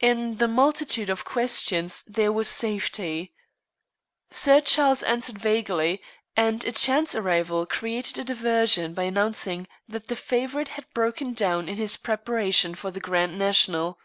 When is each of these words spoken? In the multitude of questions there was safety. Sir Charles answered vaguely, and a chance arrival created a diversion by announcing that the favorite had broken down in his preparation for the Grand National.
In 0.00 0.38
the 0.38 0.48
multitude 0.48 1.08
of 1.08 1.24
questions 1.24 2.02
there 2.08 2.32
was 2.32 2.48
safety. 2.48 3.32
Sir 4.28 4.58
Charles 4.58 5.04
answered 5.04 5.38
vaguely, 5.38 6.02
and 6.36 6.64
a 6.64 6.72
chance 6.72 7.14
arrival 7.14 7.64
created 7.64 8.18
a 8.18 8.24
diversion 8.24 8.94
by 8.94 9.04
announcing 9.04 9.68
that 9.86 10.08
the 10.08 10.16
favorite 10.16 10.70
had 10.70 10.92
broken 10.92 11.34
down 11.34 11.68
in 11.68 11.76
his 11.76 11.96
preparation 11.96 12.74
for 12.74 12.90
the 12.90 12.98
Grand 12.98 13.38
National. 13.38 13.96